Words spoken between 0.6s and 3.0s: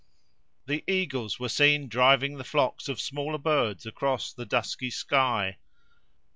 The eagles were seen driving the flocks of